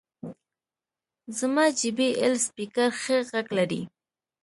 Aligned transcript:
زما 1.37 1.65
جې 1.77 1.89
بي 1.97 2.07
ایل 2.21 2.35
سپیکر 2.47 2.89
ښه 3.01 3.17
غږ 3.29 3.47
لري. 3.57 3.81